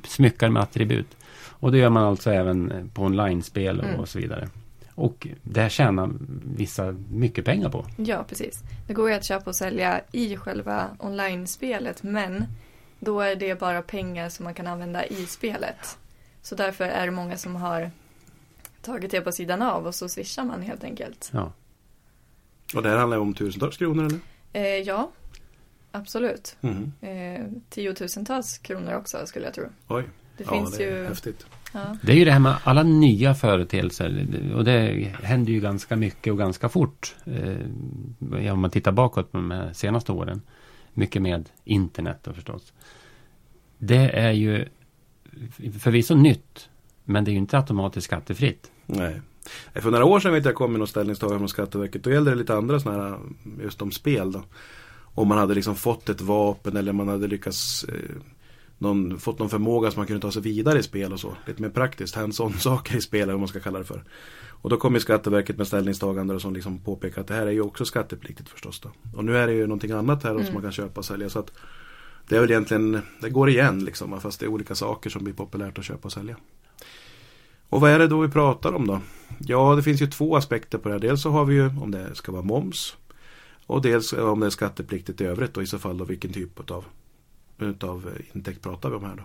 [0.04, 1.17] smyckar med attribut.
[1.50, 4.00] Och det gör man alltså även eh, på online-spel och, Mm.
[4.00, 4.50] och så vidare.
[5.01, 6.09] Och det här tjänar
[6.55, 7.85] vissa mycket pengar på.
[7.97, 8.59] Ja, precis.
[8.87, 12.03] Det går ju att köpa och sälja i själva online-spelet.
[12.03, 12.45] Men
[12.99, 15.97] då är det bara pengar som man kan använda i spelet.
[16.41, 17.91] Så därför är det många som har
[18.81, 21.29] tagit det på sidan av och så swishar man helt enkelt.
[21.33, 21.51] Ja.
[22.75, 24.19] Och det här handlar om tusentals kronor eller?
[24.53, 25.11] Eh, ja,
[25.91, 26.57] absolut.
[26.61, 26.91] Mm.
[27.01, 29.65] Eh, tiotusentals kronor också skulle jag tro.
[29.87, 30.03] Oj.
[30.37, 31.07] Det ja, finns det är ju...
[31.07, 31.45] häftigt.
[31.71, 34.27] Ja, Det är ju det här med alla nya företeelser.
[34.55, 37.15] Och det händer ju ganska mycket och ganska fort.
[37.25, 40.41] Eh, om man tittar bakåt på de senaste åren.
[40.93, 42.73] Mycket med internet då förstås.
[43.77, 44.65] Det är ju
[45.79, 46.69] förvisso nytt.
[47.03, 48.71] Men det är ju inte automatiskt skattefritt.
[48.86, 49.21] Nej.
[49.73, 52.03] Nej, För några år sedan vet jag kom med något ställningstagande från Skatteverket.
[52.03, 53.17] Då gällde det lite andra sådana här
[53.63, 54.43] just om spel då.
[55.13, 58.15] Om man hade liksom fått ett vapen eller man hade lyckats eh,
[58.82, 61.36] någon, fått någon förmåga som man kunde ta sig vidare i spel och så.
[61.46, 64.04] Lite mer praktiskt, hands-on saker i spel eller vad man ska kalla det för.
[64.50, 67.62] Och då kom ju Skatteverket med ställningstagande som liksom påpekar att det här är ju
[67.62, 68.91] också skattepliktigt förstås då.
[69.17, 70.54] Och nu är det ju någonting annat här då som Mm.
[70.54, 71.30] man kan köpa och sälja.
[71.30, 71.52] Så att
[72.28, 74.22] det är väl egentligen, det går igen liksom.
[74.22, 76.38] Fast det är olika saker som blir populärt att köpa och sälja.
[77.70, 79.02] Och vad är det då vi pratar om då?
[79.39, 81.00] Ja, det finns ju två aspekter på det här.
[81.00, 82.96] Dels så har vi ju om det ska vara moms.
[83.65, 86.72] Och dels om det är skattepliktigt i övrigt och i så fall då vilken typ
[86.72, 86.86] av
[87.65, 89.24] utav intäkt pratar vi om här då.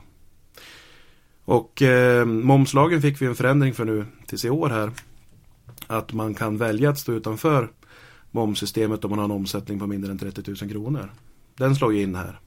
[1.45, 4.91] Och eh, momslagen fick vi en förändring för nu tills i år här.
[5.87, 7.71] Att man kan välja att stå utanför
[8.31, 11.11] momssystemet om man har en omsättning på mindre än 30 000 kronor.
[11.57, 12.41] Den slår ju in här.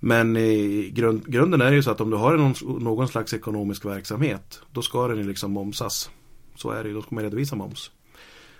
[0.00, 3.84] Men i grund, grunden är ju så att om du har någon, någon slags ekonomisk
[3.84, 6.10] verksamhet då ska den ju liksom momsas.
[6.54, 7.90] Så är det ju, då ska man redovisa moms.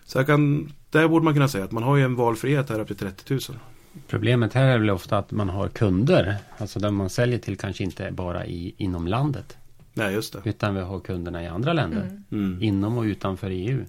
[0.04, 2.80] Så jag kan, där borde man kunna säga att man har ju en valfrihet här
[2.80, 3.40] upp till 30 000.
[4.06, 6.36] Problemet här är väl ofta att man har kunder.
[6.58, 9.56] Alltså där man säljer till kanske inte bara i, inom landet.
[9.94, 10.40] Nej, just det.
[10.44, 12.00] Utan vi har kunderna i andra länder.
[12.00, 12.24] Mm.
[12.32, 12.62] Mm.
[12.62, 13.84] Inom och utanför EU.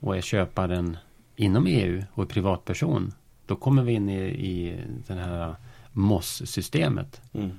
[0.00, 0.96] Och är köparen
[1.36, 3.12] inom EU och är privatperson.
[3.46, 5.54] Då kommer vi in i, i den här
[5.92, 7.20] MOS-systemet.
[7.32, 7.50] Mm.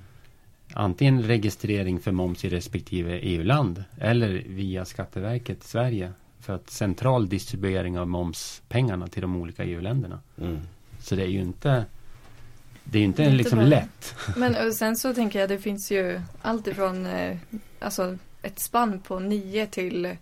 [0.74, 3.84] Antingen registrering för moms i respektive EU-land.
[3.98, 6.12] Eller via Skatteverket Sverige.
[6.40, 10.20] För att central distribuering av momspengarna till de olika EU-länderna.
[10.42, 10.60] Mm.
[11.10, 11.86] Så det är ju inte
[12.84, 13.68] Det är ju inte inte liksom bra.
[13.68, 14.16] lätt.
[14.36, 17.38] Men sen så tänker jag det finns ju allt ifrån eh,
[17.80, 20.16] alltså ett spann på 9 till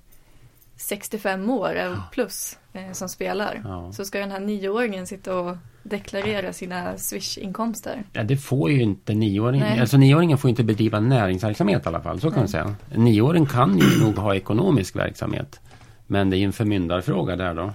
[0.76, 3.62] 65 år plus eh, som spelar.
[3.64, 3.92] Ja.
[3.94, 8.04] Så ska den här nioåringen sitta och deklarera sina Swish-inkomster.
[8.14, 9.68] Ja, det får ju inte nioåringen.
[9.70, 9.80] Nej.
[9.80, 12.20] Alltså nioåringen får inte bedriva näringsverksamhet i alla fall.
[12.20, 12.76] Så kan man säga.
[12.92, 15.60] En nioåring kan ju nog ha ekonomisk verksamhet.
[16.08, 17.74] Men det är ju en förmyndarfråga där då.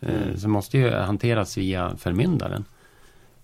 [0.00, 0.36] Eh, Mm.
[0.38, 2.64] Så måste ju hanteras via förmyndaren.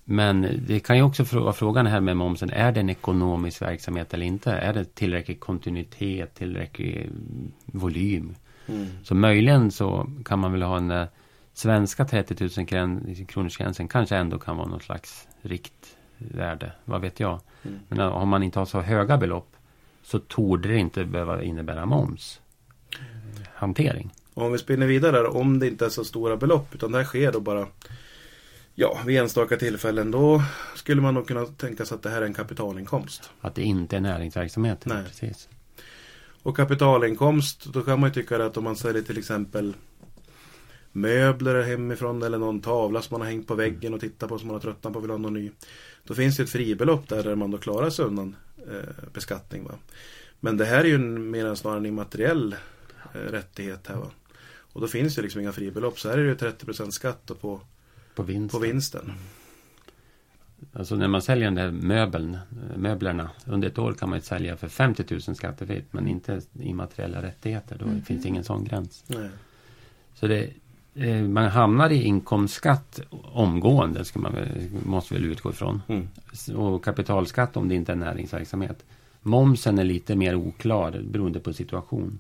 [0.04, 2.50] Men det kan ju också vara frågan här med momsen.
[2.50, 4.52] Är det en ekonomisk verksamhet eller inte?
[4.52, 8.34] Är det tillräcklig kontinuitet, tillräcklig mm, volym?
[8.66, 8.86] Mm.
[9.04, 11.06] Så möjligen så kan man väl ha en
[11.52, 16.72] svenska 30 000 kron- kronors gränsen kanske ändå kan vara något slags riktvärde.
[16.84, 17.40] Vad vet jag.
[17.62, 17.78] Mm.
[17.88, 19.56] Men om man inte har så höga belopp
[20.02, 22.40] så torde det inte behöva innebära moms.
[22.92, 24.10] eh, Hantering.
[24.34, 26.98] Och om vi spinner vidare där, om det inte är så stora belopp utan det
[26.98, 27.66] här sker då bara
[28.76, 30.42] Ja, vid enstaka tillfällen då
[30.74, 33.30] skulle man nog kunna tänka sig att det här är en kapitalinkomst.
[33.40, 34.86] Att det inte är näringsverksamhet.
[34.86, 35.04] Nej.
[35.04, 35.48] Precis.
[36.42, 39.74] Och kapitalinkomst, då kan man ju tycka att om man säljer till exempel
[40.92, 44.48] möbler hemifrån eller någon tavla som man har hängt på väggen och tittat på som
[44.48, 45.50] man har tröttnat på och vill ha någon ny.
[46.04, 49.64] Då finns det ett fribelopp där, där man då klarar sig undan eh, beskattning.
[49.64, 49.74] Va?
[50.40, 52.56] Men det här är ju mer än snarare en immateriell
[53.14, 53.96] eh, rättighet här.
[53.96, 54.10] Va?
[54.74, 55.98] Och då finns det liksom inga fribelopp.
[55.98, 57.60] Så här är det ju 30% skatt på,
[58.14, 58.52] På vinst.
[58.54, 59.12] på vinsten.
[60.72, 63.30] Alltså när man säljer den där möbeln, eh, möblerna.
[63.46, 65.92] Under ett år kan man ju sälja för 50 000 skattefritt.
[65.92, 67.76] Men inte immateriella rättigheter.
[67.78, 68.02] Då Mhm.
[68.02, 69.04] finns det ingen sån gräns.
[69.06, 69.28] Nej.
[70.14, 70.50] Så det,
[70.94, 73.00] eh, man hamnar i inkomstskatt
[73.32, 74.36] omgående, ska man,
[74.86, 75.82] måste väl utgå ifrån.
[75.88, 76.08] Mm.
[76.56, 78.84] Och kapitalskatt om det inte är näringsverksamhet.
[79.22, 82.18] Momsen är lite mer oklar beroende på situation.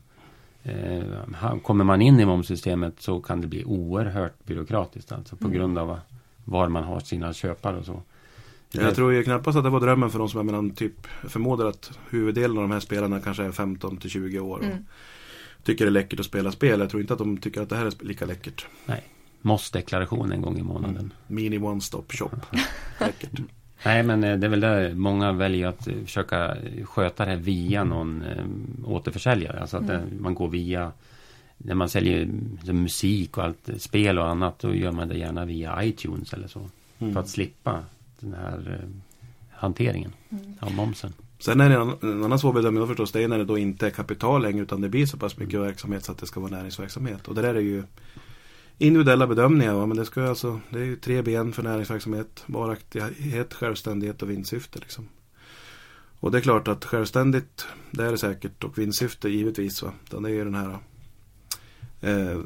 [0.64, 5.12] Eh, kommer man in i momssystemet så kan det bli oerhört byråkratiskt.
[5.12, 5.58] Alltså på Mm.
[5.58, 5.98] grund av
[6.44, 8.02] var man har sina köpare och så.
[8.72, 11.66] Jag tror ju knappast att det var drömmen för de som är mellan typ förmodar
[11.66, 14.58] att huvuddelen av de här spelarna kanske är 15 till 20 år.
[14.58, 14.84] Och Mm.
[15.62, 16.80] Tycker det är läckert att spela spel.
[16.80, 18.66] Jag tror inte att de tycker att det här är lika läckert.
[19.42, 21.12] Måste-deklaration en gång i månaden.
[21.26, 22.30] Mini one stop shop.
[23.00, 23.40] läckert.
[23.84, 27.38] Nej men eh, det är väl där många väljer att eh, försöka sköta det här
[27.38, 28.44] via någon eh,
[28.84, 29.60] återförsäljare.
[29.60, 29.96] Alltså att Mm.
[29.96, 30.92] eh, man går via
[31.58, 32.28] när man säljer
[32.66, 36.32] eh, musik och allt, eh, spel och annat då gör man det gärna via iTunes
[36.32, 36.60] eller så.
[36.98, 37.16] För Mm.
[37.16, 37.84] att slippa
[38.20, 38.88] den här eh,
[39.50, 40.42] hanteringen Mm.
[40.60, 41.12] av momsen.
[41.38, 43.12] Sen är det en, annan- en annan svår bedömning då förstås.
[43.12, 45.60] Det är när det då inte är kapital längre utan det blir så pass mycket
[45.60, 47.28] verksamhet så att det ska vara näringsverksamhet.
[47.28, 47.82] Och det där är ju
[48.78, 49.74] individuella bedömningar.
[49.74, 49.86] Va?
[49.86, 52.44] Men det, ska alltså, det är ju tre ben för näringsverksamhet.
[52.46, 54.78] Varaktighet, självständighet och vinstsyfte.
[54.78, 55.08] Liksom.
[56.20, 58.64] Och det är klart att självständigt, det är det säkert.
[58.64, 59.82] Och vinstsyfte givetvis.
[59.82, 59.92] Va?
[60.10, 60.70] Det är ju den här
[62.00, 62.38] eh,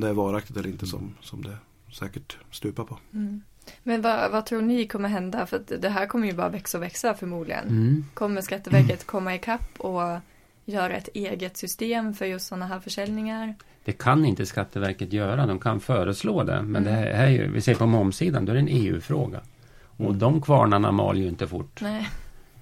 [0.00, 1.56] det är varaktigt eller inte som, som det
[1.92, 2.98] säkert stupar på.
[3.12, 3.42] Mm.
[3.82, 5.46] Men vad, vad tror ni kommer hända?
[5.46, 7.68] För det här kommer ju bara växa och växa förmodligen.
[7.68, 8.04] Mm.
[8.14, 10.18] Kommer Skatteverket komma ikapp och
[10.68, 13.54] göra ett eget system för just sådana här försäljningar?
[13.84, 15.46] Det kan inte Skatteverket göra.
[15.46, 16.62] De kan föreslå det.
[16.62, 16.84] Men Mm.
[16.84, 19.40] det här är ju, vi ser på momssidan, då är det en EU-fråga.
[19.84, 20.18] Och Mm.
[20.18, 21.80] de kvarnarna mal ju inte fort.
[21.82, 22.08] Nej.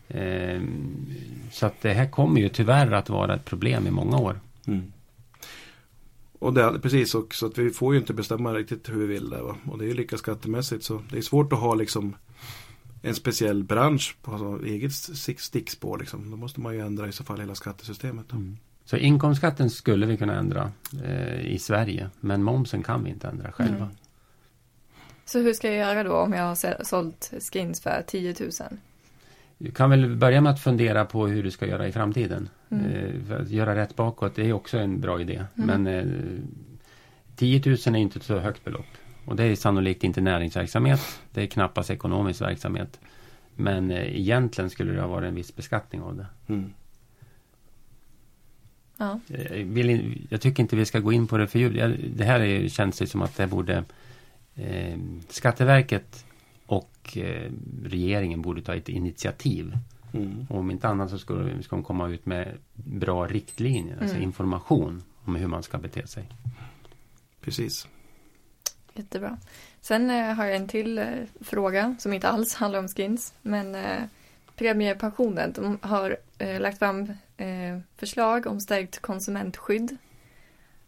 [0.08, 1.06] Ehm,
[1.52, 4.40] så att det här kommer ju tyvärr att vara ett problem i många år.
[4.66, 4.92] Mm.
[6.38, 9.06] Och det, är- precis, och, så att vi får ju inte bestämma riktigt hur vi
[9.06, 9.42] vill där.
[9.42, 9.56] Va?
[9.70, 12.16] Och det är ju lika skattemässigt så det är svårt att ha liksom
[13.04, 15.98] en speciell bransch på alltså, eget stick- stickspår.
[15.98, 16.30] Liksom.
[16.30, 18.26] Då måste man ju ändra i så fall hela skattesystemet.
[18.28, 18.36] Då.
[18.84, 20.72] Så inkomstskatten skulle vi kunna ändra
[21.04, 22.10] eh, i Sverige.
[22.20, 23.76] Men momsen kan vi inte ändra själva.
[23.76, 23.96] Mm.
[25.24, 28.50] Så hur ska jag göra då om jag har sålt skins för 10 000?
[29.58, 32.48] Du kan väl börja med att fundera på hur du ska göra i framtiden.
[32.68, 32.84] Mm.
[32.84, 35.44] Eh, för att göra rätt bakåt, det är också en bra idé.
[35.56, 35.82] Mm.
[35.82, 36.06] Men eh,
[37.36, 38.86] 10 000 är inte ett så högt belopp.
[39.24, 41.20] Och det är sannolikt inte näringsverksamhet.
[41.32, 43.00] Det är knappast ekonomisk verksamhet.
[43.56, 46.26] Men eh, egentligen skulle det ha varit en viss beskattning av det.
[46.46, 46.72] Mm.
[48.96, 49.20] Ja.
[49.28, 51.76] Eh, Jag, vill, jag tycker inte vi ska gå in på det för djupt.
[51.76, 53.84] Jag- Det här är, känns det som att det borde
[54.54, 56.24] eh, Skatteverket
[56.66, 57.50] och eh,
[57.84, 59.78] regeringen borde ta ett initiativ.
[60.12, 60.46] Mm.
[60.50, 64.22] Och om inte annat så ska, ska de komma ut med bra riktlinjer, alltså Mm.
[64.28, 66.28] information om hur man ska bete sig.
[67.40, 67.88] Precis.
[68.94, 69.38] Jättebra.
[69.80, 71.06] Sen eh, har jag en till eh,
[71.40, 73.34] fråga som inte alls handlar om skins.
[73.42, 74.02] Men eh,
[74.56, 76.16] Premiepensionen de har
[76.58, 77.12] lagt fram
[77.96, 79.96] förslag om stärkt konsumentskydd.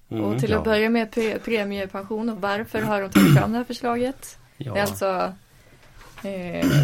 [0.08, 0.58] Mm, och till ja.
[0.58, 4.38] att börja med pre premiepension och varför har de tagit fram det här förslaget?
[4.56, 5.34] Ja, Det är alltså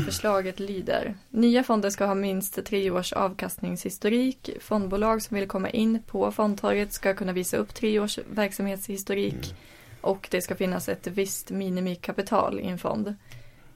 [0.05, 1.15] förslaget lyder.
[1.31, 4.51] Nya fonder ska ha minst tre års avkastningshistorik.
[4.61, 9.55] Fondbolag som vill komma in på fondtorget ska kunna visa upp tre års verksamhetshistorik.
[10.03, 13.15] Och det ska finnas ett visst minimikapital i en fond.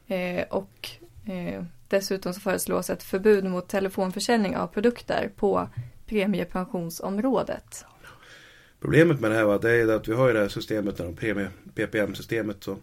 [0.06, 0.88] Eh, och
[1.26, 5.68] eh, dessutom så föreslås ett förbud mot telefonförsäljning av produkter på
[6.06, 7.84] premiepensionsområdet.
[8.80, 11.04] Problemet med det här va, det är att vi har ju det här systemet, det
[11.04, 12.64] här premie, PPM-systemet.
[12.64, 12.78] Så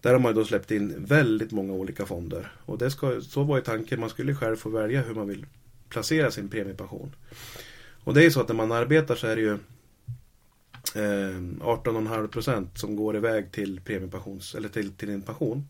[0.00, 2.52] där har man ju då släppt in väldigt många olika fonder.
[2.64, 5.46] Och det ska, så var ju tanken, man skulle själv få välja hur man vill
[5.88, 7.14] placera sin premiepension.
[8.04, 9.58] Och det är ju så att när man arbetar så är det ju
[10.96, 15.68] eh, 18,5 procent som går iväg till premiepensions, eller till, till din pension.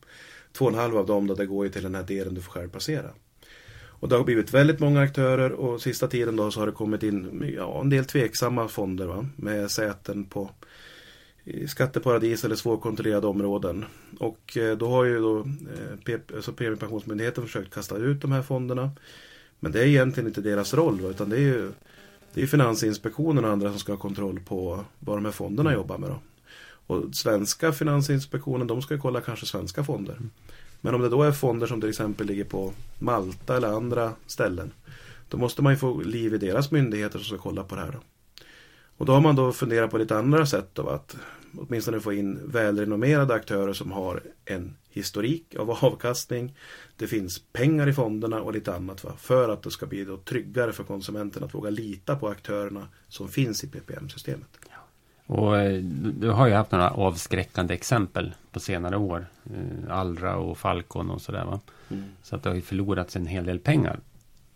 [0.59, 3.11] 2,5 av dem då, det går ju till den här delen du får själv placera.
[4.03, 7.03] Och det har blivit väldigt många aktörer och sista tiden då så har det kommit
[7.03, 9.27] in ja, en del tveksamma fonder va?
[9.37, 10.51] med säten på
[11.67, 13.85] skatteparadis eller svårkontrollerade områden.
[14.21, 15.39] Och eh, då har ju då
[16.07, 18.91] eh, alltså Premiepensionsmyndigheten försökt kasta ut de här fonderna.
[19.61, 21.09] Men det är egentligen inte deras roll va?
[21.09, 21.73] utan det är ju
[22.35, 25.99] det är Finansinspektionen och andra som ska ha kontroll på vad de här fonderna jobbar
[25.99, 26.11] med.
[26.11, 26.19] Då.
[26.87, 30.19] Och svenska Finansinspektionen de ska ju kolla kanske svenska fonder.
[30.81, 34.71] Men om det då är fonder som till exempel ligger på Malta eller andra ställen.
[35.29, 37.93] Då måste man ju få liv i deras myndigheter som ska kolla på det här.
[37.93, 37.99] Då.
[38.97, 41.17] Och då har man då funderat på lite andra sätt av att
[41.59, 46.55] åtminstone få in välrenommerade aktörer som har en historik av avkastning.
[46.97, 49.13] Det finns pengar i fonderna och lite annat va?
[49.19, 53.29] för att det ska bli då tryggare för konsumenten att våga lita på aktörerna som
[53.29, 54.49] finns i PPM-systemet.
[55.27, 55.83] Och eh,
[56.19, 59.27] du har ju haft några avskräckande exempel på senare år.
[59.45, 61.61] Eh, Allra och Falcon och sådär va.
[62.23, 64.01] Så att det har ju förlorats en hel del pengar.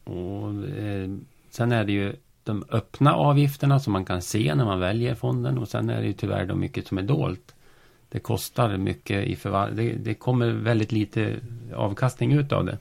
[0.05, 1.11] Och eh,
[1.51, 2.17] sen är det ju
[2.47, 5.59] de öppna avgifterna som man kan se när man väljer fonden.
[5.59, 7.55] Och sen är det ju tyvärr då mycket som är dolt.
[8.09, 9.87] Det kostar mycket i förvaltning.
[9.87, 11.37] det, det kommer väldigt lite
[11.75, 12.79] avkastning ut av det.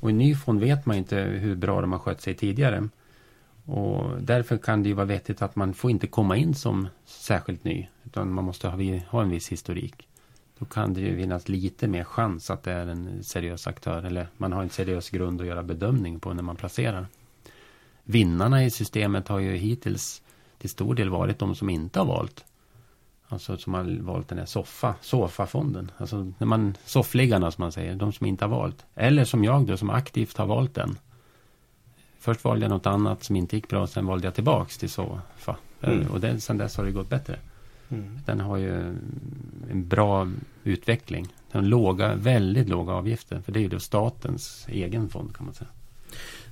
[0.00, 2.88] Och i ny fond vet man inte hur bra de har skött sig tidigare.
[3.64, 7.64] Och därför kan det ju vara vettigt att man får inte komma in som särskilt
[7.64, 7.88] ny.
[8.04, 10.08] Utan man måste ha, ha en viss historik.
[10.58, 14.02] Då kan det ju finnas lite mer chans att det är en seriös aktör.
[14.02, 17.06] Eller man har en seriös grund att göra bedömning på när man placerar.
[18.04, 20.22] Vinnarna i systemet har ju hittills
[20.58, 22.44] till stor del varit de som inte har valt.
[23.28, 25.90] Alltså som har valt den här soffa, sofafonden.
[25.96, 28.84] Alltså när man, soffliggarna som man säger, de som inte har valt.
[28.94, 30.98] Eller som jag då som aktivt har valt den.
[32.18, 35.56] Först valde jag något annat som inte gick bra, sen valde jag tillbaks till soffa.
[35.80, 36.06] Mm.
[36.06, 37.38] Och den, sen dess har det gått bättre.
[37.88, 38.18] Mm.
[38.26, 38.72] Den har ju
[39.70, 40.28] en bra
[40.64, 41.26] utveckling.
[41.52, 43.40] Den har låga, väldigt låga avgifter.
[43.40, 45.70] För det är ju då statens egen fond kan man säga.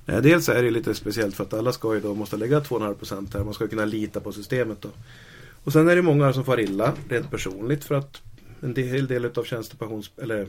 [0.05, 3.33] Eh, dels är det lite speciellt för att alla ska ju då måste lägga 2,5%
[3.33, 3.43] här.
[3.43, 4.89] Man ska kunna lita på systemet då.
[5.63, 8.21] Och sen är det många som far illa rent personligt för att
[8.61, 10.47] en hel del av tjänstepensions, eller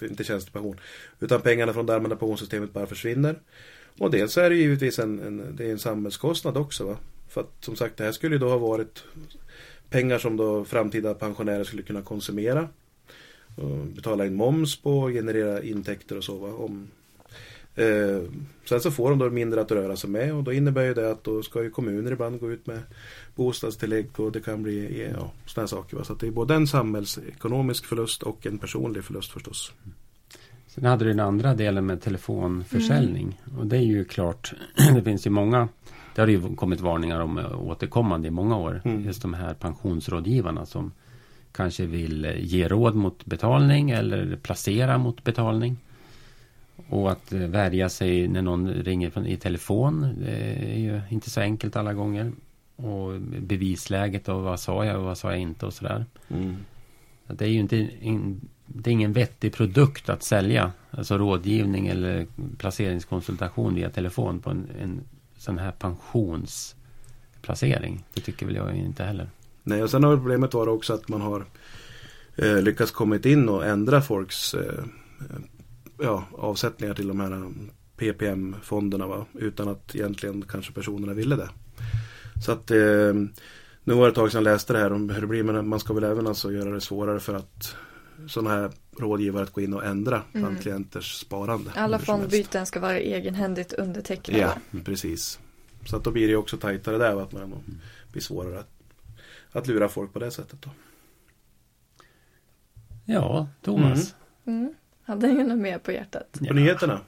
[0.00, 0.76] inte tjänstepension,
[1.20, 3.38] utan pengarna från det allmänna pensionssystemet bara försvinner.
[3.98, 6.86] Och dels är det givetvis en, en, det är en samhällskostnad också.
[6.86, 6.96] Va?
[7.28, 9.04] För att som sagt det här skulle ju då ha varit
[9.90, 12.68] pengar som då framtida pensionärer skulle kunna konsumera.
[13.56, 16.38] Och betala in moms på, generera intäkter och så.
[16.38, 16.48] Va?
[16.48, 16.88] Om,
[17.74, 18.22] eh,
[18.68, 21.10] sen så får de då mindre att röra sig med och då innebär ju det
[21.10, 22.78] att då ska ju kommuner ibland gå ut med
[23.34, 25.96] bostadstillägg och det kan bli ja, sådana saker.
[25.96, 26.04] Va?
[26.04, 29.72] Så det är både en samhällsekonomisk förlust och en personlig förlust förstås.
[30.66, 33.40] Sen hade du den andra delen med telefonförsäljning.
[33.58, 34.52] Och det är ju klart,
[34.94, 35.68] det finns ju många,
[36.14, 38.82] det har ju kommit varningar om återkommande i många år.
[38.84, 39.04] Mm.
[39.04, 40.92] Just de här pensionsrådgivarna som
[41.52, 45.76] kanske vill ge råd mot betalning eller placera mot betalning.
[46.88, 50.16] Och att eh, värja sig när någon ringer i telefon.
[50.20, 52.32] Det är ju inte så enkelt alla gånger.
[52.76, 56.06] Och bevisläget och vad sa jag och vad sa jag inte och sådär.
[57.26, 60.72] Att Det är ju inte in, det är ingen vettig produkt att sälja.
[60.90, 62.26] Alltså rådgivning eller
[62.58, 65.00] placeringskonsultation via telefon på en, en
[65.36, 68.04] sån här pensionsplacering.
[68.14, 69.30] Det tycker väl jag inte heller.
[69.62, 71.44] Nej, och sen har problemet varit också att man har
[72.36, 74.84] eh, lyckats kommit in och ändra folks eh,
[76.02, 77.50] ja, avsättningar till de här eh,
[77.96, 79.26] PPM-fonderna va?
[79.34, 81.48] utan att egentligen kanske personerna ville det.
[82.44, 83.12] Så att eh,
[83.84, 85.68] nu var det ett tag sedan jag läste det här om hur det blir men
[85.68, 87.76] man ska väl även alltså göra det svårare för att
[88.26, 90.62] sådana här rådgivare att gå in och ändra bland Mm.
[90.62, 91.70] klienters sparande.
[91.74, 94.40] Alla fondbyten ska vara egenhändigt undertecknade.
[94.40, 95.38] Ja, precis.
[95.86, 97.22] Så att då blir det också tajtare där va?
[97.22, 97.52] att man
[98.12, 98.70] blir svårare att,
[99.52, 100.62] att lura folk på det sättet.
[100.62, 100.70] Då.
[103.04, 104.14] Ja, Thomas.
[104.44, 104.74] Mm.
[105.04, 106.32] Hade ni något mer på hjärtat?
[106.32, 106.52] På Ja.
[106.52, 107.00] nyheterna?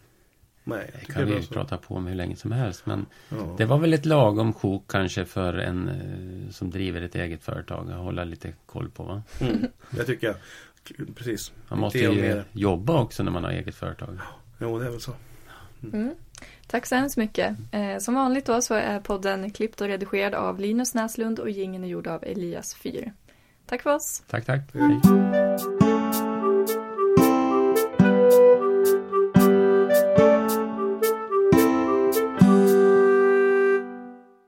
[0.67, 2.87] Nej, jag Det kan det vi ju prata på om hur länge som helst.
[2.87, 3.55] Men Ja.
[3.59, 7.91] det var väl ett lagom sjok kanske för en eh, som driver ett eget företag
[7.91, 9.03] att hålla lite koll på.
[9.03, 9.23] Va?
[9.41, 9.67] Mm,
[9.97, 10.37] jag tycker jag.
[11.15, 11.53] Precis.
[11.69, 12.45] Man måste Det ju mer.
[12.53, 14.19] jobba också när man har eget företag.
[14.61, 15.13] Jo, det är väl så.
[15.93, 16.15] Mm.
[16.67, 17.57] Tack så hemskt mycket.
[17.73, 21.85] Eh, som vanligt då så är podden klippt och redigerad av Linus Näslund och gingen
[21.85, 23.13] är gjord av Elias Fyr.
[23.67, 24.23] Tack för oss.
[24.29, 24.61] Tack, tack.
[24.75, 25.01] Hej.